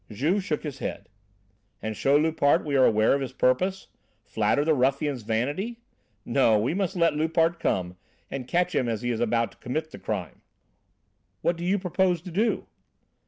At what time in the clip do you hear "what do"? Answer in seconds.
11.41-11.63